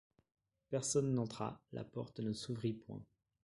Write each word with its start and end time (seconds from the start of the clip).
Personne 0.69 1.13
n’entra; 1.13 1.61
la 1.73 1.83
porte 1.83 2.21
ne 2.21 2.33
s’ouvrit 2.33 2.73
point. 2.73 3.05